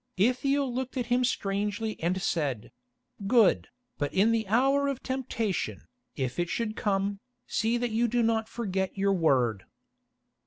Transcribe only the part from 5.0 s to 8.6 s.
temptation, if it should come, see that you do not